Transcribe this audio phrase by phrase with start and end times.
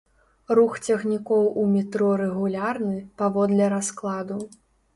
[0.59, 4.43] Рух цягнікоў у метро рэгулярны, паводле раскладу.